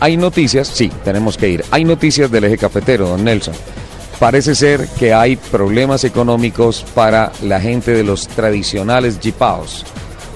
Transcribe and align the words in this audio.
hay 0.00 0.16
noticias, 0.16 0.68
sí, 0.68 0.90
tenemos 1.04 1.36
que 1.36 1.48
ir. 1.48 1.64
Hay 1.70 1.84
noticias 1.84 2.30
del 2.30 2.44
eje 2.44 2.58
cafetero, 2.58 3.08
don 3.08 3.22
Nelson. 3.22 3.54
Parece 4.18 4.54
ser 4.54 4.86
que 4.98 5.14
hay 5.14 5.36
problemas 5.36 6.04
económicos 6.04 6.84
para 6.94 7.32
la 7.42 7.60
gente 7.60 7.92
de 7.92 8.04
los 8.04 8.28
tradicionales 8.28 9.18
jipaos 9.20 9.84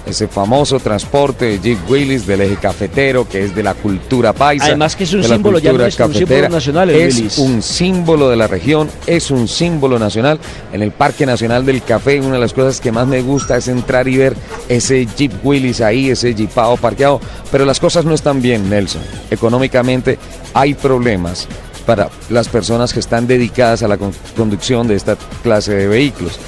ese 0.07 0.29
famoso 0.29 0.79
transporte 0.81 1.47
de 1.47 1.61
Jeep 1.61 1.91
Willis 1.91 2.27
del 2.27 2.43
eje 2.43 2.57
cafetero, 2.57 3.29
que 3.29 3.45
es 3.45 3.55
de 3.55 3.63
la 3.63 3.75
cultura 3.75 4.33
paisa. 4.33 4.67
Además 4.67 4.97
que 4.97 5.05
es 5.05 5.13
un 5.15 5.25
símbolo 5.25 5.59
ya 5.59 5.73
un 5.73 5.91
símbolo 5.91 6.49
nacional. 6.49 6.91
es 6.91 7.39
un 7.39 7.63
símbolo 7.63 8.29
de 8.29 8.37
la 8.37 8.47
región, 8.47 8.91
es 9.07 9.31
un 9.31 9.49
símbolo 9.49 9.99
nacional. 9.99 10.39
En 10.73 10.83
el 10.83 10.93
Parque 10.93 11.27
Nacional 11.27 11.65
del 11.65 11.83
Café, 11.83 12.21
una 12.21 12.35
de 12.35 12.41
las 12.41 12.53
cosas 12.53 12.81
que 12.81 12.93
más 12.93 13.07
me 13.07 13.23
gusta 13.23 13.57
es 13.57 13.69
entrar 13.69 14.09
y 14.09 14.17
ver 14.17 14.37
ese 14.69 15.07
Jeep 15.17 15.33
Willis 15.43 15.81
ahí, 15.81 16.11
ese 16.11 16.35
Jeepao 16.35 16.77
parqueado. 16.77 17.21
Pero 17.51 17.65
las 17.65 17.81
cosas 17.81 18.05
no 18.05 18.15
están 18.15 18.43
bien, 18.43 18.69
Nelson. 18.69 19.03
Económicamente 19.31 20.19
hay 20.53 20.75
problemas 20.75 21.49
para 21.87 22.09
las 22.31 22.49
personas 22.49 22.93
que 22.93 23.01
están 23.01 23.27
dedicadas 23.27 23.83
a 23.83 23.89
la 23.89 23.99
conducción 24.37 24.89
de 24.89 24.97
esta 24.97 25.17
clase 25.43 25.75
de 25.75 25.87
vehículos 25.87 26.39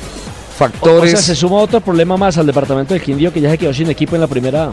factores. 0.56 1.14
O 1.14 1.16
sea, 1.16 1.22
se 1.22 1.36
suma 1.36 1.56
otro 1.56 1.80
problema 1.80 2.16
más 2.16 2.38
al 2.38 2.46
departamento 2.46 2.94
del 2.94 3.02
Quindío 3.02 3.32
que 3.32 3.40
ya 3.40 3.50
se 3.50 3.58
quedó 3.58 3.72
sin 3.72 3.90
equipo 3.90 4.14
en 4.14 4.22
la 4.22 4.26
primera 4.26 4.72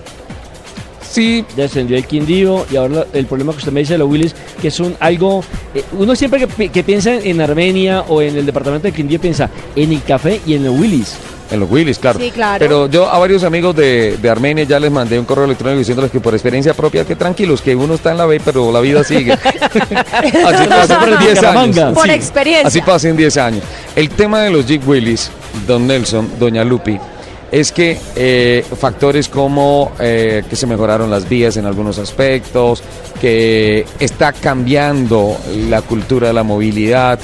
Sí. 1.14 1.46
Descendió 1.56 1.96
el 1.96 2.06
Quindío 2.06 2.66
y 2.72 2.76
ahora 2.76 3.06
el 3.14 3.28
problema 3.28 3.52
que 3.52 3.60
usted 3.60 3.72
me 3.72 3.82
dice 3.82 3.94
de 3.94 4.00
los 4.00 4.10
Willis, 4.10 4.34
que 4.60 4.70
es 4.70 4.80
un 4.80 4.96
algo. 5.00 5.44
Eh, 5.76 5.84
uno 6.00 6.16
siempre 6.16 6.48
que, 6.48 6.84
piensa 6.84 7.14
en 7.14 7.40
Armenia 7.40 8.02
o 8.08 8.22
en 8.22 8.36
el 8.36 8.46
departamento 8.48 8.88
del 8.88 8.96
Quindío 8.96 9.22
piensa 9.22 9.48
en 9.76 9.92
el 9.92 10.02
café 10.02 10.42
y 10.46 10.56
en 10.56 10.64
los 10.64 10.78
Willis. 10.78 11.16
En 11.52 11.60
los 11.60 11.70
Willis, 11.70 12.00
claro. 12.00 12.18
Sí, 12.20 12.32
claro. 12.32 12.58
Pero 12.58 12.88
yo 12.88 13.08
a 13.08 13.20
varios 13.20 13.44
amigos 13.44 13.76
de, 13.76 14.18
Armenia 14.28 14.64
ya 14.64 14.80
les 14.80 14.92
mandé 14.92 15.20
un 15.20 15.26
correo 15.26 15.46
electrónico 15.46 15.78
diciéndoles 15.78 16.10
que 16.10 16.20
por 16.20 16.34
experiencia 16.34 16.74
propia, 16.74 17.06
que 17.06 17.16
tranquilos, 17.16 17.62
que 17.62 17.76
uno 17.76 17.94
está 17.94 18.10
en 18.10 18.18
la 18.18 18.26
B, 18.26 18.42
pero 18.44 18.72
la 18.72 18.80
vida 18.80 19.04
sigue. 19.04 19.34
así 19.34 20.68
pasa 20.68 21.00
en 21.08 21.20
10 21.20 21.44
años. 21.44 21.94
Por 21.94 22.10
experiencia. 22.10 22.68
Así 22.68 22.82
pasa 22.82 23.10
en 23.10 23.18
10 23.18 23.38
años. 23.38 23.64
El 23.96 24.10
tema 24.10 24.42
de 24.42 24.50
los 24.50 24.66
Jeep 24.66 24.88
Willis, 24.88 25.30
don 25.68 25.88
Nelson, 25.88 26.30
doña 26.40 26.64
Lupi, 26.64 27.00
es 27.54 27.72
que 27.72 28.00
eh, 28.16 28.66
factores 28.80 29.30
como 29.30 29.92
eh, 30.00 30.44
que 30.50 30.56
se 30.56 30.66
mejoraron 30.66 31.12
las 31.12 31.30
vías 31.30 31.56
en 31.56 31.68
algunos 31.68 32.00
aspectos, 32.00 32.82
que 33.22 33.86
está 34.00 34.34
cambiando 34.34 35.38
la 35.70 35.84
cultura 35.84 36.30
de 36.30 36.34
la 36.34 36.42
movilidad, 36.42 37.20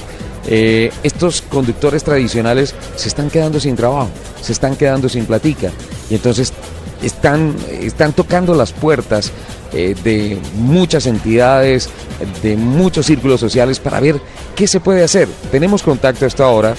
eh, 0.45 0.91
estos 1.01 1.41
conductores 1.41 2.03
tradicionales 2.03 2.75
se 2.95 3.07
están 3.07 3.31
quedando 3.31 3.59
sin 3.59 3.75
trabajo, 3.75 4.09
se 4.39 4.51
están 4.51 4.75
quedando 4.75 5.09
sin 5.09 5.25
platica 5.25 5.71
y 6.11 6.13
entonces 6.13 6.53
están, 7.01 7.55
están 7.81 8.13
tocando 8.13 8.53
las 8.53 8.71
puertas 8.71 9.31
de 9.71 10.39
muchas 10.55 11.05
entidades, 11.05 11.89
de 12.41 12.55
muchos 12.55 13.05
círculos 13.05 13.39
sociales 13.39 13.79
para 13.79 13.99
ver 13.99 14.19
qué 14.55 14.67
se 14.67 14.79
puede 14.79 15.03
hacer. 15.03 15.27
Tenemos 15.51 15.83
contacto 15.83 16.25
hasta 16.25 16.43
ahora 16.43 16.75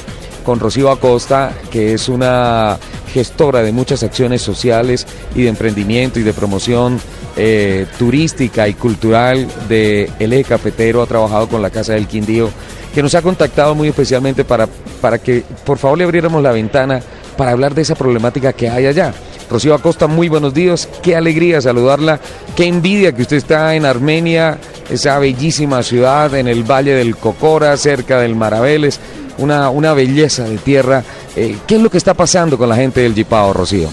con 0.51 0.59
Rocío 0.59 0.91
Acosta, 0.91 1.53
que 1.71 1.93
es 1.93 2.09
una 2.09 2.77
gestora 3.15 3.63
de 3.63 3.71
muchas 3.71 4.03
acciones 4.03 4.43
sociales 4.43 5.07
y 5.37 5.43
de 5.43 5.49
emprendimiento 5.49 6.19
y 6.19 6.25
de 6.25 6.33
promoción 6.33 7.01
eh, 7.37 7.87
turística 8.01 8.67
y 8.67 8.75
cultural 8.75 9.47
de 9.69 10.11
El 10.19 10.33
Eje 10.33 10.43
Cafetero, 10.43 11.03
ha 11.03 11.07
trabajado 11.07 11.47
con 11.47 11.63
la 11.63 11.71
Casa 11.71 11.93
del 11.93 12.09
Quindío, 12.09 12.51
que 12.93 13.01
nos 13.01 13.15
ha 13.15 13.23
contactado 13.23 13.77
muy 13.77 13.87
especialmente 13.87 14.45
para, 14.45 14.67
para 15.01 15.19
que 15.19 15.45
por 15.65 15.79
favor 15.79 15.99
le 15.99 16.03
abriéramos 16.03 16.43
la 16.43 16.51
ventana 16.51 17.01
para 17.37 17.53
hablar 17.53 17.73
de 17.73 17.83
esa 17.83 17.95
problemática 17.95 18.53
que 18.53 18.69
hay 18.69 18.87
allá. 18.87 19.15
Rocío 19.49 19.73
Acosta, 19.73 20.09
muy 20.09 20.29
buenos 20.29 20.53
días, 20.53 20.89
qué 21.01 21.15
alegría 21.15 21.61
saludarla, 21.61 22.19
qué 22.57 22.67
envidia 22.67 23.13
que 23.13 23.23
usted 23.23 23.37
está 23.37 23.77
en 23.77 23.85
Armenia, 23.85 24.59
esa 24.91 25.17
bellísima 25.21 25.85
ciudad 25.85 26.35
en 26.35 26.49
el 26.49 26.69
Valle 26.69 26.95
del 26.95 27.15
Cocora, 27.15 27.77
cerca 27.77 28.19
del 28.19 28.35
Maraveles 28.35 28.99
una, 29.41 29.71
una 29.71 29.93
belleza 29.93 30.45
de 30.45 30.59
tierra. 30.59 31.03
Eh, 31.35 31.57
¿Qué 31.67 31.77
es 31.77 31.83
lo 31.83 31.91
que 31.91 31.99
está 31.99 32.15
pasando 32.15 32.57
con 32.57 32.69
la 32.69 32.77
gente 32.77 33.01
del 33.01 33.15
Jipao, 33.15 33.53
Rocío? 33.53 33.89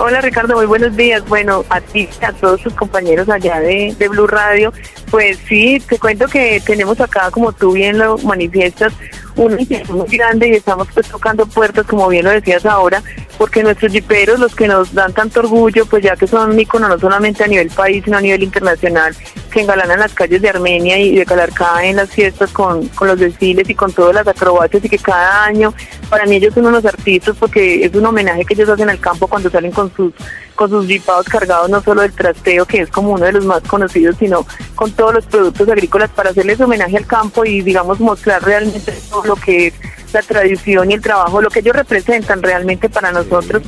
Hola 0.00 0.20
Ricardo, 0.20 0.54
muy 0.54 0.66
buenos 0.66 0.96
días. 0.96 1.26
Bueno, 1.26 1.64
a 1.70 1.80
ti, 1.80 2.08
a 2.22 2.32
todos 2.32 2.60
sus 2.60 2.72
compañeros 2.72 3.28
allá 3.28 3.58
de, 3.58 3.94
de 3.98 4.08
Blue 4.08 4.28
Radio, 4.28 4.72
pues 5.10 5.38
sí, 5.48 5.82
te 5.88 5.98
cuento 5.98 6.28
que 6.28 6.62
tenemos 6.64 7.00
acá, 7.00 7.32
como 7.32 7.50
tú 7.50 7.72
bien 7.72 7.98
lo 7.98 8.16
manifiestas, 8.18 8.92
un 9.34 9.58
inquietud 9.58 9.96
muy 9.96 10.16
grande 10.16 10.50
y 10.50 10.52
estamos 10.52 10.86
pues 10.94 11.08
tocando 11.08 11.46
puertas, 11.46 11.84
como 11.84 12.06
bien 12.08 12.26
lo 12.26 12.30
decías 12.30 12.64
ahora, 12.64 13.02
porque 13.38 13.62
nuestros 13.62 13.92
jiperos, 13.92 14.40
los 14.40 14.54
que 14.54 14.66
nos 14.66 14.92
dan 14.92 15.12
tanto 15.12 15.40
orgullo, 15.40 15.86
pues 15.86 16.02
ya 16.02 16.16
que 16.16 16.26
son 16.26 16.50
un 16.50 16.60
ícono 16.60 16.88
no 16.88 16.98
solamente 16.98 17.44
a 17.44 17.46
nivel 17.46 17.70
país, 17.70 18.02
sino 18.04 18.18
a 18.18 18.20
nivel 18.20 18.42
internacional, 18.42 19.14
que 19.50 19.60
engalanan 19.60 20.00
las 20.00 20.12
calles 20.12 20.42
de 20.42 20.48
Armenia 20.48 20.98
y 20.98 21.14
de 21.14 21.24
Calarcá 21.24 21.84
en 21.84 21.96
las 21.96 22.10
fiestas 22.10 22.50
con, 22.50 22.88
con 22.88 23.06
los 23.06 23.18
desfiles 23.18 23.70
y 23.70 23.74
con 23.76 23.92
todas 23.92 24.14
las 24.14 24.26
acrobacias 24.26 24.84
y 24.84 24.88
que 24.88 24.98
cada 24.98 25.44
año, 25.44 25.72
para 26.10 26.26
mí 26.26 26.36
ellos 26.36 26.52
son 26.52 26.66
unos 26.66 26.84
artistas 26.84 27.36
porque 27.38 27.84
es 27.84 27.94
un 27.94 28.04
homenaje 28.04 28.44
que 28.44 28.54
ellos 28.54 28.68
hacen 28.68 28.90
al 28.90 28.98
campo 28.98 29.28
cuando 29.28 29.48
salen 29.48 29.70
con 29.70 29.94
sus 29.94 30.12
con 30.56 30.68
sus 30.68 30.88
jipados 30.88 31.28
cargados 31.28 31.70
no 31.70 31.80
solo 31.80 32.02
del 32.02 32.12
trasteo, 32.12 32.66
que 32.66 32.80
es 32.80 32.90
como 32.90 33.12
uno 33.12 33.24
de 33.24 33.30
los 33.30 33.44
más 33.44 33.62
conocidos, 33.62 34.16
sino 34.18 34.44
con 34.74 34.90
todos 34.90 35.14
los 35.14 35.26
productos 35.26 35.68
agrícolas 35.68 36.10
para 36.10 36.30
hacerles 36.30 36.60
homenaje 36.60 36.96
al 36.96 37.06
campo 37.06 37.44
y 37.44 37.62
digamos 37.62 38.00
mostrar 38.00 38.42
realmente 38.42 38.92
todo 39.08 39.24
lo 39.24 39.36
que 39.36 39.68
es 39.68 39.74
la 40.12 40.22
tradición 40.22 40.90
y 40.90 40.94
el 40.94 41.00
trabajo, 41.00 41.40
lo 41.40 41.50
que 41.50 41.60
ellos 41.60 41.74
representan 41.74 42.42
realmente 42.42 42.88
para 42.88 43.12
nosotros. 43.12 43.62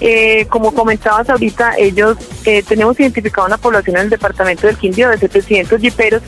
Eh, 0.00 0.46
como 0.48 0.72
comentabas 0.72 1.28
ahorita, 1.28 1.76
ellos 1.76 2.16
eh, 2.44 2.62
tenemos 2.62 2.98
identificado 3.00 3.46
una 3.46 3.58
población 3.58 3.96
en 3.96 4.02
el 4.02 4.10
departamento 4.10 4.66
del 4.66 4.76
Quindío 4.76 5.08
de 5.10 5.18
700 5.18 5.80
jiperos, 5.80 6.22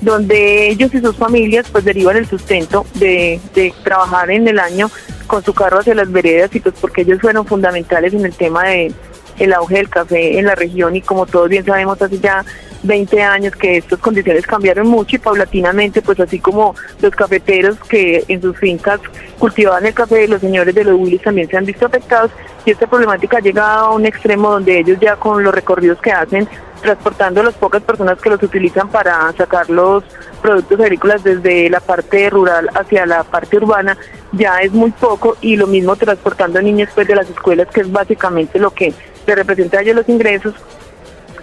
donde 0.00 0.68
ellos 0.68 0.92
y 0.92 1.00
sus 1.00 1.16
familias 1.16 1.66
pues 1.72 1.84
derivan 1.84 2.16
el 2.16 2.28
sustento 2.28 2.84
de, 2.94 3.40
de 3.54 3.72
trabajar 3.82 4.30
en 4.30 4.46
el 4.46 4.58
año 4.58 4.90
con 5.26 5.42
su 5.42 5.54
carro 5.54 5.78
hacia 5.78 5.94
las 5.94 6.12
veredas 6.12 6.54
y 6.54 6.60
pues 6.60 6.74
porque 6.78 7.00
ellos 7.02 7.20
fueron 7.20 7.46
fundamentales 7.46 8.12
en 8.12 8.26
el 8.26 8.34
tema 8.34 8.64
de 8.64 8.92
el 9.38 9.52
auge 9.52 9.76
del 9.76 9.88
café 9.88 10.38
en 10.38 10.46
la 10.46 10.54
región 10.54 10.96
y 10.96 11.00
como 11.00 11.26
todos 11.26 11.48
bien 11.48 11.64
sabemos 11.64 12.00
hace 12.00 12.18
ya 12.18 12.44
20 12.84 13.22
años 13.22 13.56
que 13.56 13.78
estas 13.78 13.98
condiciones 13.98 14.46
cambiaron 14.46 14.86
mucho 14.86 15.16
y 15.16 15.18
paulatinamente, 15.18 16.02
pues 16.02 16.20
así 16.20 16.38
como 16.38 16.74
los 17.00 17.14
cafeteros 17.14 17.78
que 17.88 18.24
en 18.28 18.40
sus 18.40 18.56
fincas 18.58 19.00
cultivaban 19.38 19.86
el 19.86 19.94
café, 19.94 20.28
los 20.28 20.40
señores 20.40 20.74
de 20.74 20.84
los 20.84 20.98
Willis 20.98 21.22
también 21.22 21.48
se 21.48 21.56
han 21.56 21.64
visto 21.64 21.86
afectados 21.86 22.30
y 22.64 22.70
esta 22.70 22.86
problemática 22.86 23.38
ha 23.38 23.40
llegado 23.40 23.86
a 23.86 23.94
un 23.94 24.06
extremo 24.06 24.50
donde 24.50 24.78
ellos 24.78 24.98
ya 25.00 25.16
con 25.16 25.42
los 25.42 25.54
recorridos 25.54 25.98
que 26.00 26.12
hacen, 26.12 26.46
transportando 26.82 27.40
a 27.40 27.44
las 27.44 27.54
pocas 27.54 27.82
personas 27.82 28.20
que 28.20 28.28
los 28.28 28.42
utilizan 28.42 28.88
para 28.88 29.32
sacar 29.32 29.70
los 29.70 30.04
productos 30.42 30.78
agrícolas 30.78 31.24
desde 31.24 31.70
la 31.70 31.80
parte 31.80 32.28
rural 32.28 32.68
hacia 32.74 33.06
la 33.06 33.24
parte 33.24 33.56
urbana, 33.56 33.96
ya 34.32 34.58
es 34.60 34.72
muy 34.72 34.90
poco 34.90 35.38
y 35.40 35.56
lo 35.56 35.66
mismo 35.66 35.96
transportando 35.96 36.60
niños 36.60 36.90
pues 36.94 37.08
de 37.08 37.14
las 37.14 37.30
escuelas, 37.30 37.68
que 37.68 37.80
es 37.80 37.90
básicamente 37.90 38.58
lo 38.58 38.70
que 38.70 38.92
le 39.26 39.34
representa 39.34 39.78
a 39.78 39.82
ellos 39.82 39.96
los 39.96 40.08
ingresos 40.08 40.54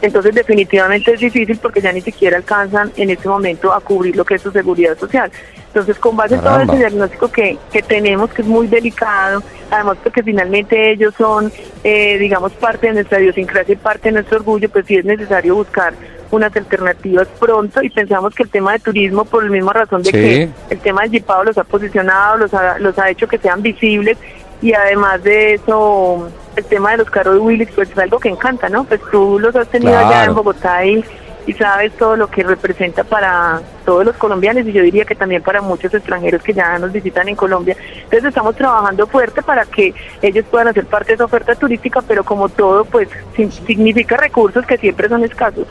entonces 0.02 0.34
definitivamente 0.34 1.14
es 1.14 1.20
difícil 1.20 1.58
porque 1.60 1.82
ya 1.82 1.92
ni 1.92 2.02
siquiera 2.02 2.38
alcanzan 2.38 2.92
en 2.98 3.12
este 3.12 3.28
momento 3.30 3.72
a 3.72 3.80
cubrir 3.82 4.16
lo 4.16 4.26
que 4.26 4.36
es 4.36 4.42
su 4.42 4.52
seguridad 4.52 4.98
social. 4.98 5.32
Entonces 5.68 5.98
con 6.00 6.18
base 6.18 6.36
en 6.36 6.42
todo 6.42 6.60
ese 6.60 6.76
diagnóstico 6.76 7.32
que, 7.32 7.58
que 7.72 7.82
tenemos, 7.82 8.32
que 8.32 8.42
es 8.42 8.48
muy 8.48 8.68
delicado, 8.68 9.44
además 9.70 9.98
porque 10.04 10.24
finalmente 10.24 10.92
ellos 10.92 11.14
son, 11.18 11.52
eh, 11.84 12.18
digamos, 12.18 12.52
parte 12.54 12.88
de 12.88 12.94
nuestra 12.94 13.22
idiosincrasia 13.22 13.74
y 13.74 13.78
parte 13.78 14.10
de 14.10 14.14
nuestro 14.14 14.38
orgullo, 14.38 14.70
pues 14.70 14.86
sí 14.86 14.98
es 14.98 15.06
necesario 15.06 15.56
buscar 15.56 15.94
unas 16.32 16.56
alternativas 16.56 17.28
pronto 17.40 17.84
y 17.84 17.90
pensamos 17.90 18.34
que 18.34 18.44
el 18.44 18.50
tema 18.50 18.74
de 18.74 18.80
turismo, 18.80 19.26
por 19.26 19.44
la 19.44 19.52
misma 19.52 19.74
razón 19.74 20.02
de 20.02 20.12
que 20.12 20.50
el 20.70 20.80
tema 20.80 21.02
del 21.02 21.12
Jipado 21.12 21.44
los 21.44 21.58
ha 21.58 21.64
posicionado, 21.64 22.38
los 22.38 22.54
ha, 22.54 22.80
los 22.80 22.98
ha 22.98 23.10
hecho 23.10 23.28
que 23.28 23.38
sean 23.38 23.62
visibles 23.62 24.18
y 24.62 24.74
además 24.74 25.24
de 25.24 25.56
eso 25.56 26.30
el 26.56 26.66
tema 26.66 26.92
de 26.92 26.98
los 26.98 27.10
carros 27.10 27.40
Willis 27.40 27.70
pues 27.74 27.90
es 27.90 27.98
algo 27.98 28.20
que 28.20 28.30
encanta, 28.30 28.70
¿no? 28.70 28.84
Pues 28.84 29.02
tú 29.12 29.40
los 29.40 29.56
has 29.56 29.68
tenido 29.68 29.98
allá 29.98 30.26
en 30.26 30.36
Bogotá 30.36 30.86
y, 30.86 31.04
y, 31.48 31.54
sabes 31.54 31.94
todo 31.98 32.16
lo 32.16 32.28
que 32.28 32.44
representa 32.44 33.04
para 33.04 33.62
todos 33.86 34.06
los 34.06 34.16
colombianos 34.18 34.68
y 34.68 34.72
yo 34.72 34.84
diría 34.84 35.06
que 35.06 35.16
también 35.16 35.42
para 35.42 35.62
muchos 35.62 35.94
extranjeros 35.94 36.44
que 36.44 36.54
ya 36.54 36.78
nos 36.78 36.92
visitan 36.92 37.28
en 37.30 37.36
Colombia. 37.36 37.76
Entonces 37.96 38.26
estamos 38.26 38.56
trabajando 38.56 39.08
fuerte 39.08 39.42
para 39.42 39.66
que 39.66 39.94
ellos 40.22 40.46
puedan 40.52 40.68
hacer 40.68 40.86
parte 40.86 41.10
de 41.10 41.16
esa 41.16 41.26
oferta 41.26 41.56
turística, 41.56 42.02
pero 42.02 42.24
como 42.24 42.50
todo 42.50 42.86
pues 42.86 43.08
significa 43.36 44.18
recursos 44.18 44.66
que 44.66 44.78
siempre 44.78 45.10
son 45.10 45.24
escasos. 45.24 45.68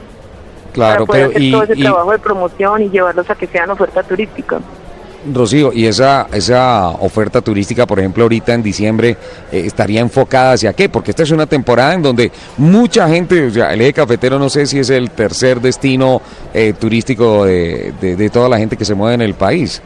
Claro, 0.72 1.04
para 1.04 1.26
poder 1.28 1.36
hacer 1.36 1.50
todo 1.50 1.62
ese 1.64 1.76
trabajo 1.76 2.12
de 2.12 2.18
promoción 2.18 2.82
y 2.82 2.90
llevarlos 2.90 3.28
a 3.28 3.34
que 3.34 3.46
sean 3.46 3.70
oferta 3.70 4.02
turística. 4.02 4.60
Rocío, 5.32 5.72
y 5.72 5.86
esa, 5.86 6.28
esa 6.32 6.88
oferta 6.88 7.40
turística, 7.40 7.86
por 7.86 7.98
ejemplo, 7.98 8.22
ahorita 8.22 8.54
en 8.54 8.62
diciembre, 8.62 9.16
eh, 9.52 9.62
estaría 9.66 10.00
enfocada 10.00 10.52
hacia 10.52 10.72
qué? 10.72 10.88
Porque 10.88 11.10
esta 11.10 11.22
es 11.22 11.30
una 11.30 11.46
temporada 11.46 11.94
en 11.94 12.02
donde 12.02 12.32
mucha 12.56 13.08
gente, 13.08 13.46
o 13.46 13.50
sea, 13.50 13.72
el 13.72 13.82
eje 13.82 13.92
cafetero 13.92 14.38
no 14.38 14.48
sé 14.48 14.66
si 14.66 14.78
es 14.78 14.88
el 14.90 15.10
tercer 15.10 15.60
destino 15.60 16.22
eh, 16.54 16.72
turístico 16.78 17.44
de, 17.44 17.92
de, 18.00 18.30
toda 18.30 18.48
la 18.48 18.58
gente 18.58 18.76
que 18.76 18.84
se 18.84 18.94
mueve 18.94 19.14
en 19.14 19.22
el 19.22 19.34
país. 19.34 19.82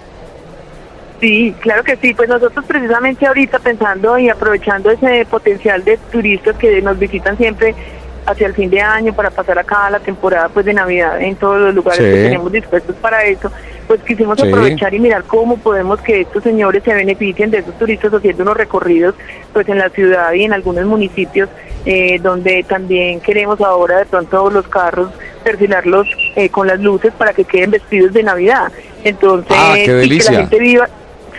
Sí, 1.20 1.54
claro 1.60 1.82
que 1.82 1.96
sí. 1.96 2.14
Pues 2.14 2.28
nosotros 2.28 2.64
precisamente 2.66 3.26
ahorita 3.26 3.58
pensando 3.58 4.18
y 4.18 4.28
aprovechando 4.28 4.90
ese 4.90 5.24
potencial 5.24 5.82
de 5.84 5.96
turistas 6.12 6.56
que 6.56 6.82
nos 6.82 6.98
visitan 6.98 7.36
siempre 7.36 7.74
hacia 8.26 8.46
el 8.46 8.54
fin 8.54 8.70
de 8.70 8.80
año 8.80 9.12
para 9.12 9.30
pasar 9.30 9.58
acá 9.58 9.90
la 9.90 10.00
temporada 10.00 10.48
pues 10.48 10.66
de 10.66 10.72
Navidad 10.72 11.20
en 11.20 11.36
todos 11.36 11.60
los 11.60 11.74
lugares 11.74 12.00
que 12.00 12.22
tenemos 12.24 12.50
dispuestos 12.50 12.96
para 12.96 13.24
eso, 13.24 13.50
pues 13.86 14.00
quisimos 14.02 14.40
aprovechar 14.42 14.94
y 14.94 14.98
mirar 14.98 15.24
cómo 15.24 15.56
podemos 15.58 16.00
que 16.00 16.22
estos 16.22 16.42
señores 16.42 16.82
se 16.84 16.94
beneficien 16.94 17.50
de 17.50 17.58
esos 17.58 17.78
turistas 17.78 18.12
haciendo 18.14 18.42
unos 18.42 18.56
recorridos 18.56 19.14
pues 19.52 19.68
en 19.68 19.78
la 19.78 19.90
ciudad 19.90 20.32
y 20.32 20.44
en 20.44 20.52
algunos 20.52 20.86
municipios 20.86 21.48
eh, 21.84 22.18
donde 22.22 22.64
también 22.66 23.20
queremos 23.20 23.60
ahora 23.60 23.98
de 23.98 24.06
pronto 24.06 24.50
los 24.50 24.66
carros 24.68 25.10
perfilarlos 25.42 26.08
eh, 26.34 26.48
con 26.48 26.66
las 26.66 26.80
luces 26.80 27.12
para 27.16 27.34
que 27.34 27.44
queden 27.44 27.70
vestidos 27.70 28.14
de 28.14 28.22
Navidad. 28.22 28.72
Entonces, 29.04 29.54
ah, 29.54 29.74
delicia. 29.76 30.30
que 30.30 30.34
la 30.34 30.40
gente 30.40 30.58
viva 30.58 30.88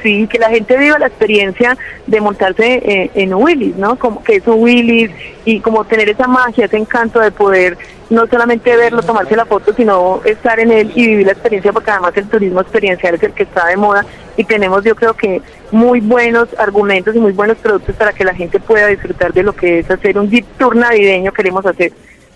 sí, 0.06 0.28
que 0.28 0.38
la 0.38 0.50
gente 0.50 0.78
viva 0.78 1.00
la 1.00 1.08
experiencia 1.08 1.76
de 2.06 2.22
montarse 2.22 2.76
eh, 2.76 3.12
en 3.16 3.34
Willis, 3.34 3.76
¿no? 3.76 3.98
Como 3.98 4.24
que 4.24 4.36
es 4.36 4.46
un 4.46 4.62
Willis 4.62 5.10
y 5.46 5.60
como 5.62 5.84
tener 5.84 6.08
esa 6.10 6.28
magia, 6.28 6.66
ese 6.66 6.78
encanto 6.78 7.20
de 7.20 7.32
poder 7.32 7.76
no 8.12 8.28
solamente 8.28 8.76
verlo, 8.78 9.02
tomarse 9.02 9.36
la 9.36 9.46
foto, 9.46 9.74
sino 9.74 10.22
estar 10.24 10.60
en 10.60 10.72
él 10.72 10.92
y 10.94 11.08
vivir 11.08 11.26
la 11.26 11.32
experiencia, 11.32 11.74
porque 11.74 11.90
además 11.90 12.12
el 12.16 12.28
turismo 12.28 12.62
experiencial 12.62 13.16
es 13.16 13.24
el 13.24 13.32
que 13.34 13.44
está 13.44 13.66
de 13.66 13.78
moda 13.78 14.06
y 14.38 14.44
tenemos 14.44 14.84
yo 14.84 14.96
creo 14.96 15.16
que 15.16 15.42
muy 15.72 16.02
buenos 16.02 16.50
argumentos 16.60 17.16
y 17.16 17.20
muy 17.20 17.32
buenos 17.32 17.58
productos 17.58 17.96
para 17.96 18.14
que 18.14 18.24
la 18.24 18.36
gente 18.36 18.60
pueda 18.60 18.86
disfrutar 18.86 19.34
de 19.34 19.42
lo 19.42 19.54
que 19.54 19.80
es 19.80 19.90
hacer 19.90 20.20
un 20.20 20.30
Jeep 20.30 20.46
Tour 20.60 20.76
navideño, 20.76 21.34
queremos 21.34 21.66
hacer. 21.66 21.92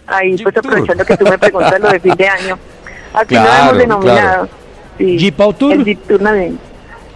Ahí 0.08 0.36
pues 0.42 0.58
aprovechando 0.58 1.06
que 1.06 1.18
tú 1.18 1.26
me 1.26 1.38
preguntas 1.38 1.80
lo 1.80 1.92
de 1.92 2.00
fin 2.00 2.16
de 2.16 2.28
año. 2.28 2.58
Así 3.14 3.36
lo 3.36 3.42
hemos 3.42 3.78
denominado. 3.78 4.50
Jeep 4.98 5.38
Tour. 5.60 5.74
El 5.74 5.86
Jeep 5.86 6.08
Tour 6.08 6.20
navideño 6.20 6.69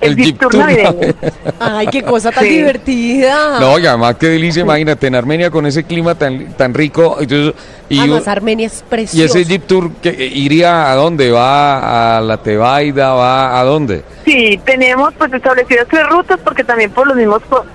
el, 0.04 0.16
Jeep 0.16 0.40
Tour 0.40 0.56
navideño. 0.56 1.14
Ay, 1.60 1.88
qué 1.88 2.04
cosa 2.04 2.32
tan 2.32 2.44
divertida. 2.44 3.60
No, 3.60 3.80
y 3.80 3.86
además 3.86 4.16
qué 4.20 4.28
delicia, 4.28 4.62
imagínate, 4.62 5.08
en 5.08 5.16
Armenia 5.16 5.50
con 5.50 5.66
ese 5.66 5.84
clima 5.84 6.16
tan, 6.16 6.54
tan 6.54 6.74
rico. 6.74 7.18
Entonces, 7.20 7.54
y, 7.96 8.00
además, 8.00 8.28
Armenia 8.28 8.68
es 8.68 8.84
precioso. 8.88 9.38
¿Y 9.38 9.42
ese 9.42 9.50
Jeep 9.50 9.68
Tour 9.68 9.92
que 10.02 10.12
iría 10.12 10.92
a 10.92 10.96
dónde? 10.96 11.32
¿Va 11.32 12.18
a 12.18 12.22
la 12.22 12.38
Tebaida? 12.38 13.14
¿Va 13.14 13.60
a 13.60 13.64
dónde? 13.64 14.04
Sí, 14.26 14.60
tenemos 14.66 15.14
pues 15.16 15.34
establecidas 15.34 15.88
tres 15.90 16.08
rutas 16.08 16.40
porque 16.44 16.64
también 16.64 16.92
por 16.92 17.06
los 17.06 17.18
mismos 17.18 17.42
por, 17.44 17.66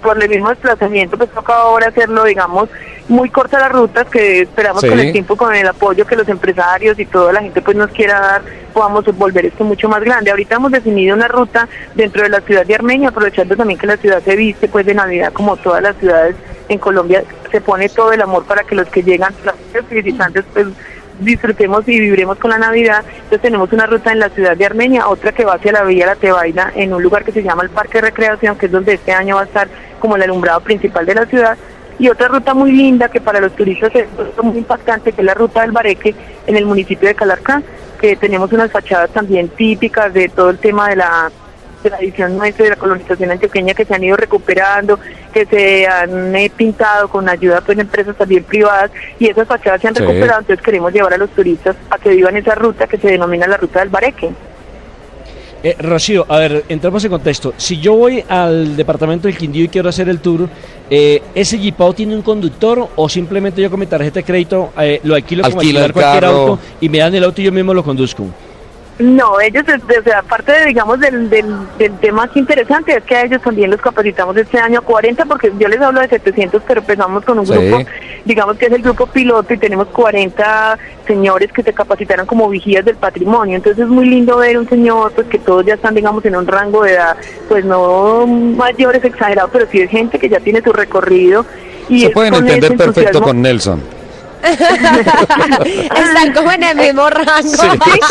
por 0.00 0.22
el 0.22 0.28
mismo 0.28 0.48
desplazamiento 0.50 1.18
pues 1.18 1.30
toca 1.30 1.54
ahora 1.54 1.88
hacerlo 1.88 2.22
digamos 2.24 2.68
muy 3.08 3.28
cortas 3.30 3.60
las 3.60 3.72
rutas 3.72 4.06
que 4.06 4.42
esperamos 4.42 4.84
con 4.84 4.98
el 4.98 5.12
tiempo 5.12 5.34
con 5.36 5.52
el 5.54 5.66
apoyo 5.66 6.06
que 6.06 6.14
los 6.14 6.28
empresarios 6.28 6.98
y 7.00 7.06
toda 7.06 7.32
la 7.32 7.40
gente 7.40 7.62
pues 7.62 7.76
nos 7.76 7.90
quiera 7.90 8.20
dar 8.20 8.42
podamos 8.72 9.04
volver 9.16 9.46
esto 9.46 9.64
mucho 9.64 9.88
más 9.88 10.00
grande. 10.02 10.30
Ahorita 10.30 10.56
hemos 10.56 10.70
definido 10.70 11.16
una 11.16 11.26
ruta 11.26 11.68
dentro 11.94 12.22
de 12.22 12.28
la 12.28 12.40
ciudad 12.42 12.64
de 12.64 12.74
Armenia 12.74 13.08
aprovechando 13.08 13.56
también 13.56 13.78
que 13.78 13.86
la 13.86 13.96
ciudad 13.96 14.22
se 14.22 14.36
viste 14.36 14.68
pues 14.68 14.86
de 14.86 14.94
Navidad 14.94 15.32
como 15.32 15.56
todas 15.56 15.82
las 15.82 15.96
ciudades 15.96 16.36
en 16.68 16.78
Colombia 16.78 17.24
se 17.50 17.60
pone 17.60 17.88
todo 17.88 18.12
el 18.12 18.20
amor 18.20 18.44
para 18.44 18.64
que 18.64 18.74
los 18.74 18.88
que 18.88 19.02
llegan 19.02 19.34
los 19.74 19.88
visitantes 19.88 20.44
pues 20.52 20.66
disfrutemos 21.20 21.86
y 21.88 21.98
viviremos 21.98 22.38
con 22.38 22.50
la 22.50 22.58
Navidad. 22.58 23.04
Entonces 23.08 23.40
tenemos 23.40 23.72
una 23.72 23.86
ruta 23.86 24.12
en 24.12 24.20
la 24.20 24.28
ciudad 24.30 24.56
de 24.56 24.66
Armenia, 24.66 25.08
otra 25.08 25.32
que 25.32 25.44
va 25.44 25.54
hacia 25.54 25.72
la 25.72 25.82
Villa 25.82 26.06
La 26.06 26.16
Tebaida, 26.16 26.72
en 26.74 26.94
un 26.94 27.02
lugar 27.02 27.24
que 27.24 27.32
se 27.32 27.42
llama 27.42 27.62
el 27.62 27.70
Parque 27.70 27.98
de 27.98 28.02
Recreación, 28.02 28.56
que 28.56 28.66
es 28.66 28.72
donde 28.72 28.94
este 28.94 29.12
año 29.12 29.36
va 29.36 29.42
a 29.42 29.44
estar 29.44 29.68
como 29.98 30.16
el 30.16 30.22
alumbrado 30.22 30.60
principal 30.60 31.06
de 31.06 31.14
la 31.14 31.26
ciudad. 31.26 31.56
Y 31.98 32.08
otra 32.08 32.28
ruta 32.28 32.54
muy 32.54 32.70
linda 32.70 33.08
que 33.08 33.20
para 33.20 33.40
los 33.40 33.56
turistas 33.56 33.92
es 33.94 34.06
muy 34.40 34.58
impactante, 34.58 35.12
que 35.12 35.20
es 35.20 35.24
la 35.24 35.34
ruta 35.34 35.62
del 35.62 35.72
Bareque 35.72 36.14
en 36.46 36.56
el 36.56 36.64
municipio 36.64 37.08
de 37.08 37.14
Calarcá, 37.14 37.60
que 38.00 38.14
tenemos 38.14 38.52
unas 38.52 38.70
fachadas 38.70 39.10
también 39.10 39.48
típicas 39.48 40.14
de 40.14 40.28
todo 40.28 40.50
el 40.50 40.58
tema 40.58 40.88
de 40.88 40.96
la 40.96 41.32
tradición 41.78 42.36
nuestra 42.36 42.64
de 42.64 42.70
la 42.70 42.76
colonización 42.76 43.30
antioqueña 43.30 43.74
que 43.74 43.84
se 43.84 43.94
han 43.94 44.04
ido 44.04 44.16
recuperando, 44.16 44.98
que 45.32 45.46
se 45.46 45.86
han 45.86 46.34
eh, 46.36 46.50
pintado 46.54 47.08
con 47.08 47.28
ayuda 47.28 47.60
pues, 47.60 47.76
de 47.76 47.82
empresas 47.82 48.16
también 48.16 48.44
privadas 48.44 48.90
y 49.18 49.28
esas 49.28 49.46
fachadas 49.48 49.80
se 49.80 49.88
han 49.88 49.94
recuperado, 49.94 50.40
entonces 50.40 50.64
queremos 50.64 50.92
llevar 50.92 51.14
a 51.14 51.18
los 51.18 51.30
turistas 51.30 51.76
a 51.90 51.98
que 51.98 52.10
vivan 52.10 52.36
esa 52.36 52.54
ruta 52.54 52.86
que 52.86 52.98
se 52.98 53.08
denomina 53.08 53.46
la 53.46 53.56
ruta 53.56 53.80
del 53.80 53.88
Bareque. 53.88 54.30
Eh, 55.62 55.74
Rocío, 55.80 56.24
a 56.28 56.38
ver, 56.38 56.64
entramos 56.68 57.04
en 57.04 57.10
contexto. 57.10 57.52
Si 57.56 57.80
yo 57.80 57.94
voy 57.94 58.22
al 58.28 58.76
departamento 58.76 59.26
del 59.26 59.36
Quindío 59.36 59.64
y 59.64 59.68
quiero 59.68 59.88
hacer 59.88 60.08
el 60.08 60.20
tour, 60.20 60.48
eh, 60.88 61.20
¿ese 61.34 61.58
Jeepao 61.58 61.92
tiene 61.94 62.14
un 62.14 62.22
conductor 62.22 62.88
o 62.94 63.08
simplemente 63.08 63.60
yo 63.60 63.68
con 63.68 63.80
mi 63.80 63.86
tarjeta 63.86 64.20
de 64.20 64.24
crédito 64.24 64.72
eh, 64.78 65.00
lo 65.02 65.16
alquilo 65.16 65.42
como 65.42 65.60
alquilar 65.60 65.92
cualquier 65.92 66.24
auto 66.26 66.60
y 66.80 66.88
me 66.88 66.98
dan 66.98 67.14
el 67.14 67.24
auto 67.24 67.40
y 67.40 67.44
yo 67.44 67.52
mismo 67.52 67.74
lo 67.74 67.82
conduzco? 67.82 68.26
No, 68.98 69.40
ellos, 69.40 69.62
o 69.68 70.02
sea, 70.02 70.18
aparte 70.18 70.50
de, 70.50 70.66
digamos, 70.66 70.98
del, 70.98 71.30
del, 71.30 71.52
tema 72.00 72.26
más 72.26 72.36
interesante, 72.36 72.96
es 72.96 73.04
que 73.04 73.14
a 73.14 73.24
ellos 73.24 73.40
también 73.40 73.70
los 73.70 73.80
capacitamos 73.80 74.36
este 74.36 74.58
año 74.58 74.82
40, 74.82 75.24
porque 75.26 75.52
yo 75.56 75.68
les 75.68 75.80
hablo 75.80 76.00
de 76.00 76.08
700, 76.08 76.60
pero 76.66 76.80
empezamos 76.80 77.24
con 77.24 77.38
un 77.38 77.44
grupo, 77.44 77.78
digamos 78.24 78.56
que 78.56 78.66
es 78.66 78.72
el 78.72 78.82
grupo 78.82 79.06
piloto, 79.06 79.54
y 79.54 79.58
tenemos 79.58 79.86
40 79.88 80.78
señores 81.06 81.52
que 81.52 81.62
se 81.62 81.72
capacitaron 81.72 82.26
como 82.26 82.48
vigías 82.48 82.84
del 82.84 82.96
patrimonio. 82.96 83.56
Entonces 83.56 83.84
es 83.84 83.88
muy 83.88 84.06
lindo 84.06 84.38
ver 84.38 84.58
un 84.58 84.68
señor, 84.68 85.12
pues 85.12 85.28
que 85.28 85.38
todos 85.38 85.64
ya 85.64 85.74
están, 85.74 85.94
digamos, 85.94 86.24
en 86.24 86.34
un 86.34 86.48
rango 86.48 86.82
de 86.82 86.94
edad, 86.94 87.16
pues 87.48 87.64
no 87.64 88.26
mayores 88.26 89.04
exagerados, 89.04 89.50
pero 89.52 89.66
sí 89.70 89.80
es 89.80 89.90
gente 89.90 90.18
que 90.18 90.28
ya 90.28 90.40
tiene 90.40 90.60
su 90.60 90.72
recorrido. 90.72 91.46
Y 91.88 92.00
se 92.00 92.10
pueden 92.10 92.34
entender 92.34 92.76
perfecto 92.76 93.22
con 93.22 93.40
Nelson. 93.40 93.97
Están 94.42 96.32
como 96.34 96.52
en 96.52 96.62
el 96.62 96.76
mismo 96.76 97.10
rango. 97.10 97.42
Sí, 97.42 97.56
sí 97.56 97.66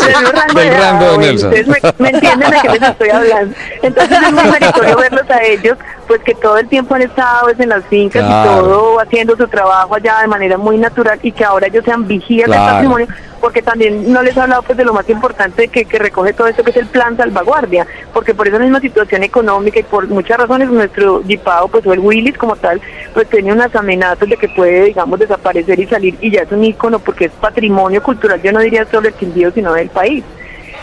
el 0.08 0.32
rango 0.32 0.60
del 0.60 0.74
rango 0.74 1.12
de 1.12 1.18
Nelson. 1.18 1.54
me, 1.98 2.10
entienden 2.10 2.50
de 2.50 2.60
qué 2.60 2.68
les 2.68 2.82
estoy 2.82 3.10
hablando. 3.10 3.54
Entonces 3.82 4.18
es 4.22 4.32
muy 4.32 4.44
meritorio 4.44 4.96
verlos 4.96 5.30
a 5.30 5.42
ellos, 5.42 5.78
pues 6.08 6.22
que 6.22 6.34
todo 6.34 6.56
el 6.56 6.66
tiempo 6.66 6.94
han 6.94 7.02
estado 7.02 7.42
pues, 7.44 7.60
en 7.60 7.68
las 7.68 7.84
fincas 7.84 8.24
y 8.24 8.48
todo 8.48 8.98
haciendo 8.98 9.36
su 9.36 9.46
trabajo 9.46 9.94
allá 9.94 10.22
de 10.22 10.26
manera 10.26 10.56
muy 10.56 10.78
natural 10.78 11.20
y 11.22 11.30
que 11.30 11.44
ahora 11.44 11.66
ellos 11.66 11.84
sean 11.84 12.08
vigías 12.08 12.50
del 12.50 12.58
patrimonio 12.58 13.06
porque 13.40 13.62
también 13.62 14.10
no 14.10 14.22
les 14.22 14.36
he 14.36 14.40
hablado 14.40 14.62
pues 14.62 14.78
de 14.78 14.84
lo 14.84 14.94
más 14.94 15.08
importante 15.08 15.68
que, 15.68 15.84
que 15.84 15.98
recoge 15.98 16.32
todo 16.32 16.48
esto 16.48 16.64
que 16.64 16.70
es 16.70 16.76
el 16.78 16.86
plan 16.86 17.16
salvaguardia, 17.16 17.86
porque 18.12 18.34
por 18.34 18.48
esa 18.48 18.58
misma 18.58 18.80
situación 18.80 19.22
económica 19.22 19.78
y 19.78 19.84
por 19.84 20.08
muchas 20.08 20.38
razones 20.38 20.70
nuestro 20.70 21.20
dipado 21.20 21.68
pues 21.68 21.86
o 21.86 21.92
el 21.92 22.00
Willis 22.00 22.38
como 22.38 22.56
tal 22.56 22.80
pues 23.12 23.28
tiene 23.28 23.52
unas 23.52 23.76
amenazas 23.76 24.28
de 24.28 24.36
que 24.36 24.48
puede 24.48 24.86
digamos 24.86 25.20
desaparecer 25.20 25.78
y 25.78 25.86
salir 25.86 26.16
y 26.20 26.30
ya 26.30 26.40
es 26.40 26.50
un 26.50 26.64
ícono 26.64 26.98
porque 26.98 27.26
es 27.26 27.32
patrimonio 27.32 28.02
cultural, 28.02 28.40
yo 28.42 28.50
no 28.50 28.60
diría 28.60 28.86
solo 28.90 29.08
el 29.08 29.14
Quindío 29.14 29.52
sino 29.52 29.74
del 29.74 29.90
país. 29.90 30.24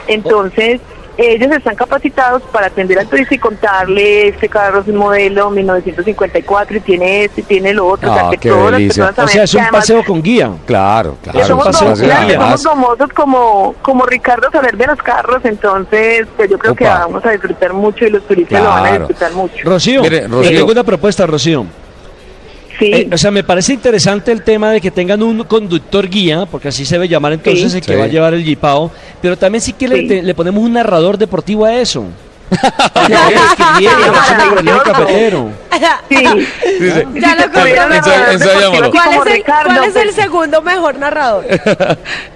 Entonces, 0.07 0.81
ellos 1.17 1.51
están 1.51 1.75
capacitados 1.75 2.43
para 2.51 2.67
atender 2.67 2.99
al 2.99 3.07
turista 3.07 3.35
y 3.35 3.37
contarle 3.37 4.29
este 4.29 4.49
carro 4.49 4.81
es 4.81 4.87
un 4.87 4.97
modelo 4.97 5.49
1954 5.49 6.77
y 6.77 6.79
tiene 6.81 7.23
este 7.25 7.41
y 7.41 7.43
tiene 7.43 7.73
lo 7.73 7.87
otro. 7.87 8.11
o 8.11 8.13
sea, 8.13 8.27
ah, 8.27 8.31
que 8.31 8.49
todas 8.49 8.71
las 8.71 8.81
personas 8.81 9.19
o 9.19 9.27
sea, 9.27 9.43
es 9.43 9.53
un 9.53 9.67
paseo 9.71 10.03
con 10.03 10.21
guía. 10.21 10.51
Claro, 10.65 11.17
claro. 11.21 11.45
Somos, 11.45 12.63
famosos 12.63 13.09
como, 13.13 13.75
como 13.81 14.05
Ricardo 14.05 14.49
saber 14.51 14.77
de 14.77 14.87
los 14.87 15.01
carros, 15.01 15.43
entonces 15.43 16.27
pues 16.35 16.49
yo 16.49 16.57
creo 16.57 16.75
que 16.75 16.85
vamos 16.85 17.25
a 17.25 17.31
disfrutar 17.31 17.73
mucho 17.73 18.05
y 18.05 18.09
los 18.09 18.25
turistas 18.27 18.61
lo 18.61 18.69
van 18.69 18.85
a 18.85 18.97
disfrutar 18.97 19.31
mucho. 19.33 19.55
Rocío, 19.63 20.01
Mire, 20.01 20.27
Rocío. 20.27 20.57
tengo 20.57 20.71
una 20.71 20.83
propuesta, 20.83 21.25
Rocío. 21.25 21.65
Eh, 22.81 23.09
o 23.11 23.17
sea, 23.17 23.31
me 23.31 23.43
parece 23.43 23.73
interesante 23.73 24.31
el 24.31 24.41
tema 24.41 24.71
de 24.71 24.81
que 24.81 24.91
tengan 24.91 25.21
un 25.23 25.43
conductor 25.43 26.09
guía, 26.09 26.45
porque 26.45 26.69
así 26.69 26.85
se 26.85 26.95
debe 26.95 27.07
llamar 27.07 27.33
entonces 27.33 27.73
el 27.73 27.81
que 27.81 27.95
va 27.95 28.05
a 28.05 28.07
llevar 28.07 28.33
el 28.33 28.43
Jipao, 28.43 28.91
pero 29.21 29.37
también 29.37 29.61
sí 29.61 29.73
que 29.73 29.87
le, 29.87 30.21
le, 30.21 30.35
ponemos 30.35 30.63
un 30.63 30.73
narrador 30.73 31.17
deportivo 31.17 31.65
a 31.65 31.75
eso. 31.75 32.05
Sí. 36.09 36.23
Ya 37.19 37.35
lo 37.35 37.51
¿Cuál, 37.51 37.67
es 39.13 39.33
el, 39.33 39.43
¿Cuál 39.43 39.83
es 39.87 39.95
el 39.95 40.13
segundo 40.13 40.61
mejor 40.61 40.97
narrador? 40.97 41.45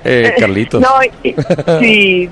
eh, 0.04 0.34
Carlitos. 0.40 0.82
No, 0.82 0.90
sí, 1.80 2.30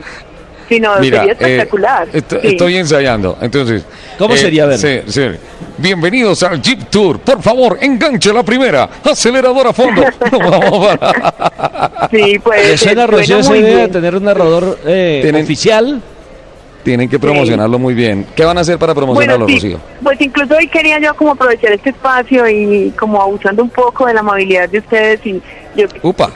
Sí, 0.67 0.79
no, 0.79 0.95
sería 0.95 1.24
eh, 1.24 1.31
espectacular. 1.31 2.07
Estoy 2.13 2.77
ensayando. 2.77 3.38
Entonces, 3.41 3.83
¿cómo 4.17 4.33
eh, 4.33 4.38
sería 4.38 4.65
verlo? 4.65 4.88
Sí, 4.88 5.01
sí. 5.07 5.27
Bienvenidos 5.77 6.43
al 6.43 6.62
Jeep 6.62 6.89
Tour. 6.89 7.19
Por 7.19 7.41
favor, 7.41 7.77
enganche 7.79 8.33
la 8.33 8.43
primera. 8.43 8.89
Acelerador 9.03 9.67
a 9.67 9.74
fondo. 9.74 10.01
sí, 12.12 12.39
pues. 12.39 12.81
suena 12.81 13.07
Rocío 13.07 13.39
esa 13.39 13.55
idea 13.55 13.77
de 13.79 13.88
tener 13.88 14.15
un 14.15 14.24
narrador 14.24 14.79
eh, 14.86 15.31
oficial? 15.41 16.01
Tienen 16.88 17.10
que 17.10 17.20
promocionarlo 17.20 17.77
muy 17.77 17.94
bien. 17.94 18.25
¿Qué 18.34 18.46
van 18.46 18.58
a 18.58 18.62
hacer 18.62 18.79
para 18.79 18.96
promocionarlo, 18.96 19.46
Rocío? 19.46 19.77
Pues 20.01 20.22
incluso 20.22 20.56
hoy 20.56 20.70
quería 20.70 20.98
yo 21.01 21.13
como 21.17 21.32
aprovechar 21.32 21.74
este 21.74 21.89
espacio 21.89 22.48
y 22.48 22.91
como 22.91 23.22
abusando 23.22 23.62
un 23.62 23.70
poco 23.70 24.06
de 24.06 24.13
la 24.13 24.22
amabilidad 24.22 24.70
de 24.70 24.79
ustedes 24.79 25.20
y 25.25 25.41
yo 25.75 25.88
Upa. 26.01 26.32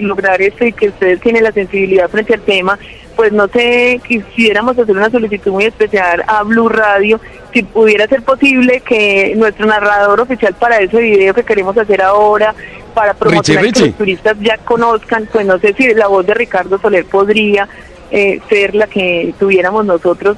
lograr 0.00 0.42
esto 0.42 0.64
y 0.64 0.72
que 0.72 0.88
ustedes 0.88 1.20
tienen 1.20 1.44
la 1.44 1.52
sensibilidad 1.52 2.10
frente 2.10 2.34
al 2.34 2.40
tema 2.40 2.76
pues 3.14 3.30
no 3.30 3.46
sé, 3.46 4.00
quisiéramos 4.08 4.76
hacer 4.76 4.96
una 4.96 5.10
solicitud 5.10 5.52
muy 5.52 5.66
especial 5.66 6.24
a 6.26 6.42
Blue 6.42 6.68
Radio, 6.68 7.20
si 7.52 7.62
pudiera 7.62 8.08
ser 8.08 8.22
posible 8.22 8.80
que 8.80 9.34
nuestro 9.36 9.66
narrador 9.66 10.20
oficial 10.20 10.54
para 10.54 10.78
ese 10.78 10.98
video 10.98 11.34
que 11.34 11.44
queremos 11.44 11.76
hacer 11.76 12.02
ahora, 12.02 12.54
para 12.94 13.14
promocionar 13.14 13.70
que 13.70 13.80
los 13.80 13.94
turistas 13.94 14.36
ya 14.40 14.56
conozcan, 14.58 15.28
pues 15.30 15.46
no 15.46 15.58
sé 15.58 15.74
si 15.74 15.92
la 15.94 16.08
voz 16.08 16.26
de 16.26 16.34
Ricardo 16.34 16.78
Soler 16.80 17.04
podría 17.04 17.68
eh, 18.12 18.40
ser 18.48 18.74
la 18.74 18.86
que 18.86 19.34
tuviéramos 19.38 19.86
nosotros, 19.86 20.36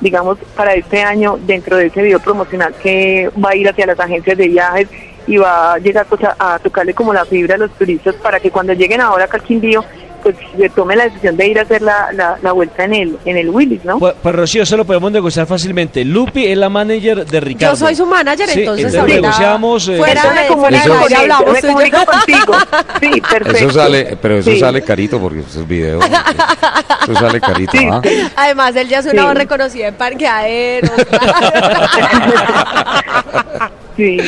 digamos, 0.00 0.38
para 0.56 0.72
este 0.72 1.02
año 1.02 1.38
dentro 1.46 1.76
de 1.76 1.86
ese 1.86 2.00
video 2.02 2.18
promocional 2.18 2.74
que 2.82 3.30
va 3.42 3.50
a 3.50 3.56
ir 3.56 3.68
hacia 3.68 3.84
las 3.84 4.00
agencias 4.00 4.38
de 4.38 4.48
viajes 4.48 4.88
y 5.26 5.36
va 5.36 5.74
a 5.74 5.78
llegar 5.78 6.06
pues, 6.06 6.22
a, 6.24 6.58
tocarle 6.60 6.94
como 6.94 7.12
la 7.12 7.26
fibra 7.26 7.56
a 7.56 7.58
los 7.58 7.70
turistas 7.72 8.14
para 8.14 8.40
que 8.40 8.50
cuando 8.50 8.72
lleguen 8.72 9.02
ahora 9.02 9.26
acá 9.26 9.36
al 9.36 9.42
Quindío 9.42 9.84
pues 10.22 10.36
se 10.56 10.68
tome 10.70 10.96
la 10.96 11.04
decisión 11.04 11.36
de 11.36 11.48
ir 11.48 11.58
a 11.58 11.62
hacer 11.62 11.82
la, 11.82 12.36
la, 12.42 12.52
vuelta 12.52 12.84
en 12.84 12.94
el 12.94 13.18
en 13.24 13.36
el 13.36 13.48
Willis, 13.50 13.84
¿no? 13.84 13.98
Pues, 13.98 14.14
pues, 14.22 14.34
Rocío, 14.34 14.62
eso 14.62 14.76
lo 14.76 14.84
podemos 14.84 15.10
negociar 15.12 15.46
fácilmente. 15.46 16.04
Lupi 16.04 16.46
es 16.46 16.56
la 16.56 16.68
manager 16.68 17.26
de 17.26 17.40
Ricardo. 17.40 17.74
Yo 17.74 17.86
soy 17.86 17.94
su 17.94 18.06
manager, 18.06 18.48
entonces, 18.50 18.86
entonces 18.86 19.16
negociamos. 19.16 19.88
Eh, 19.88 19.96
fuera 19.96 20.22
de, 20.22 20.54
fuera 20.54 20.78
eso, 20.78 21.08
de 21.08 21.14
hablamos. 21.16 21.52
Me 21.52 21.60
comunico 21.60 21.98
contigo. 22.04 22.54
Sí, 23.00 23.20
perfecto. 23.20 23.56
Eso 23.56 23.70
sale, 23.70 24.18
pero 24.20 24.38
eso 24.38 24.56
sale 24.56 24.82
carito 24.82 25.18
porque 25.20 25.40
esos 25.40 25.66
videos. 25.66 26.04
Eso 27.02 27.14
sale 27.14 27.40
carito. 27.40 27.78
¿ah? 27.90 28.02
Además, 28.36 28.76
él 28.76 28.88
ya 28.88 28.98
es 28.98 29.06
una 29.06 29.26
voz 29.26 29.34
reconocida 29.34 29.88
en 29.88 29.94
parqueaderos. 29.94 30.90
sí. 33.96 34.18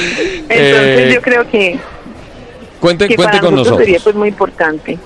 Entonces 0.48 0.48
eh, 0.48 1.10
yo 1.14 1.22
creo 1.22 1.48
que 1.48 1.78
Cuente, 2.82 3.14
cuente 3.14 3.38
con 3.38 3.54
nosotros. 3.54 3.78
Sería 3.78 4.00
pues 4.00 4.16
muy 4.16 4.28
importante. 4.28 4.98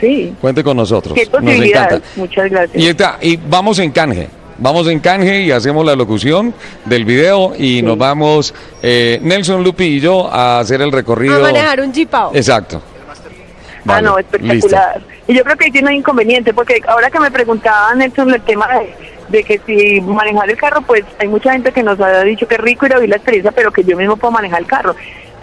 Sí. 0.00 0.34
Cuente 0.40 0.62
con 0.62 0.76
nosotros. 0.76 1.14
Qué 1.14 1.28
Nos 1.40 1.54
encanta. 1.54 2.00
Muchas 2.16 2.50
gracias. 2.50 2.82
Y, 2.82 2.88
está, 2.88 3.18
y 3.20 3.36
vamos 3.36 3.78
en 3.78 3.90
canje. 3.90 4.28
Vamos 4.58 4.86
en 4.86 5.00
canje 5.00 5.42
y 5.42 5.50
hacemos 5.50 5.84
la 5.84 5.96
locución 5.96 6.54
del 6.84 7.04
video 7.04 7.54
y 7.58 7.82
nos 7.82 7.98
vamos 7.98 8.54
eh, 8.82 9.18
Nelson 9.20 9.64
Lupi 9.64 9.84
y 9.84 10.00
yo 10.00 10.28
a 10.32 10.60
hacer 10.60 10.80
el 10.80 10.92
recorrido. 10.92 11.36
A 11.36 11.40
manejar 11.40 11.80
un 11.80 11.92
jeepao. 11.92 12.30
Exacto. 12.34 12.80
ah, 13.88 14.00
no, 14.00 14.16
espectacular. 14.18 15.02
Y 15.26 15.34
yo 15.34 15.42
creo 15.42 15.56
que 15.56 15.64
ahí 15.64 15.70
tiene 15.72 15.88
un 15.88 15.96
inconveniente, 15.96 16.54
porque 16.54 16.80
ahora 16.86 17.10
que 17.10 17.18
me 17.18 17.30
preguntaban 17.30 17.98
Nelson 17.98 18.32
el 18.32 18.42
tema 18.42 18.68
de, 18.68 18.94
de, 19.28 19.42
que 19.42 19.60
si 19.66 20.00
manejar 20.02 20.48
el 20.48 20.56
carro, 20.56 20.82
pues 20.82 21.02
hay 21.18 21.26
mucha 21.26 21.52
gente 21.52 21.72
que 21.72 21.82
nos 21.82 21.98
ha 21.98 22.22
dicho 22.22 22.46
que 22.46 22.54
es 22.54 22.60
rico 22.60 22.86
ir 22.86 22.92
a 22.92 22.96
vivir 22.96 23.10
la 23.10 23.16
experiencia, 23.16 23.50
pero 23.50 23.72
que 23.72 23.82
yo 23.82 23.96
mismo 23.96 24.16
puedo 24.16 24.30
manejar 24.30 24.60
el 24.60 24.66
carro 24.66 24.94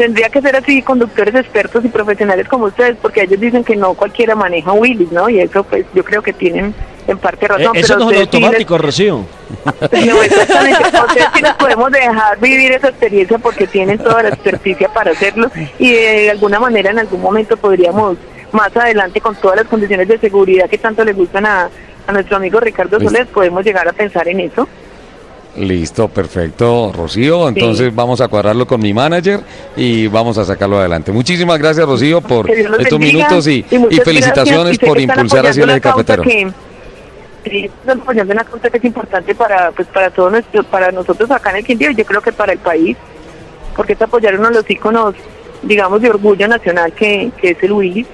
tendría 0.01 0.29
que 0.29 0.41
ser 0.41 0.55
así 0.55 0.81
conductores 0.81 1.36
expertos 1.36 1.86
y 1.86 1.88
profesionales 1.88 2.48
como 2.48 2.65
ustedes, 2.65 2.98
porque 3.00 3.22
ellos 3.22 3.39
dicen 3.39 3.63
que 3.63 3.75
no 3.75 3.93
cualquiera 3.93 4.34
maneja 4.34 4.72
Willis, 4.72 5.12
¿no? 5.12 5.29
Y 5.29 5.39
eso 5.39 5.63
pues 5.63 5.86
yo 5.93 6.03
creo 6.03 6.24
que 6.24 6.34
tienen 6.34 6.74
en 7.08 7.20
parte 7.20 7.48
razón. 7.48 7.75
Eh, 7.75 7.81
eso 7.81 8.00
no 8.00 8.10
es 8.10 8.22
automático, 8.22 8.79
Rocío. 8.79 9.24
No, 9.91 10.24
exactamente. 10.24 10.84
Ustedes 11.08 11.27
sí 11.36 11.41
nos 11.43 11.53
podemos 11.53 11.91
dejar 11.91 12.39
vivir 12.39 12.72
esa 12.72 12.88
experiencia 12.88 13.38
porque 13.38 13.67
tienen 13.67 14.00
toda 14.00 14.24
la 14.24 14.29
experticia 14.29 14.91
para 14.91 15.12
hacerlo 15.12 15.51
y 15.77 15.91
de 15.91 16.31
alguna 16.31 16.60
manera 16.60 16.89
en 16.89 16.98
algún 16.98 17.22
momento 17.22 17.55
podríamos 17.55 18.17
más 18.53 18.75
adelante 18.75 19.22
con 19.22 19.36
todas 19.36 19.58
las 19.58 19.67
condiciones 19.67 20.08
de 20.08 20.17
seguridad 20.17 20.67
que 20.67 20.79
tanto 20.79 21.05
le 21.05 21.13
gustan 21.13 21.46
a, 21.46 21.70
a 22.08 22.12
nuestro 22.12 22.38
amigo 22.38 22.60
Ricardo 22.60 22.98
pues 22.98 23.12
Soles, 23.12 23.27
podemos 23.27 23.63
llegar 23.63 23.88
a 23.88 23.93
pensar 23.93 24.27
en 24.27 24.39
eso. 24.39 24.67
Listo, 25.58 26.08
perfecto, 26.08 26.93
Rocío. 26.96 27.50
Entonces 27.50 27.93
vamos 27.93 28.22
a 28.22 28.29
cuadrarlo 28.29 28.65
con 28.65 28.81
mi 28.81 28.93
manager 28.93 29.41
y 29.75 30.08
vamos 30.08 30.38
a 30.38 30.46
sacarlo 30.46 30.79
adelante. 30.79 31.12
Muchísimas 31.12 31.60
gracias, 31.60 31.86
Rocío, 31.86 32.22
por 32.22 32.50
estos 32.50 33.00
minutos 33.00 33.48
y, 33.48 33.63
felicitaciones 34.03 34.79
por 34.79 35.00
impulsar 35.00 35.46
así 35.46 35.62
el 35.62 35.81
cafetero. 35.81 36.24
sí, 36.24 37.65
están 37.65 38.00
apoyando 38.00 38.34
una 38.34 38.46
causa 38.46 38.70
que 38.70 38.77
es 38.77 38.86
importante 38.86 39.36
para 39.36 39.72
pues 39.72 39.88
para 39.89 40.10
todos 40.10 40.31
nuestro, 40.31 40.63
para 40.63 40.91
nosotros 40.91 41.29
acá 41.31 41.50
en 41.50 41.58
el 41.58 41.65
Quindío 41.65 41.91
y 41.91 41.96
yo 41.96 42.05
creo 42.05 42.22
que 42.22 42.31
para 42.31 42.53
el 42.53 42.60
país, 42.60 42.96
porque 43.75 43.93
es 43.93 44.01
apoyar 44.01 44.39
uno 44.39 44.50
de 44.50 44.55
los 44.55 44.70
íconos, 44.70 45.15
digamos, 45.63 46.01
de 46.01 46.12
orgullo 46.12 46.48
nacional 46.48 46.93
que, 46.93 47.29
que 47.41 47.51
es 47.51 47.63
el 47.63 47.74
Willis. 47.74 48.08